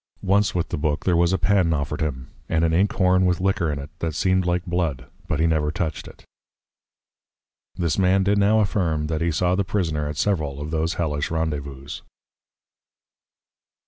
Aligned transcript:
Once 0.23 0.55
with 0.55 0.69
the 0.69 0.79
Book, 0.79 1.03
there 1.05 1.15
was 1.15 1.31
a 1.31 1.37
Pen 1.37 1.71
offered 1.73 2.01
him, 2.01 2.31
and 2.49 2.65
an 2.65 2.73
Ink 2.73 2.91
horn 2.93 3.23
with 3.23 3.39
Liquor 3.39 3.71
in 3.71 3.77
it, 3.77 3.91
that 3.99 4.15
seemed 4.15 4.47
like 4.47 4.65
Blood: 4.65 5.05
But 5.27 5.39
he 5.39 5.45
never 5.45 5.69
toucht 5.69 6.07
it. 6.07 6.25
This 7.75 7.99
Man 7.99 8.23
did 8.23 8.39
now 8.39 8.61
affirm, 8.61 9.05
That 9.05 9.21
he 9.21 9.29
saw 9.29 9.53
the 9.53 9.63
Prisoner 9.63 10.07
at 10.07 10.17
several 10.17 10.59
of 10.59 10.71
those 10.71 10.95
hellish 10.95 11.29
Randezvouzes. 11.29 12.01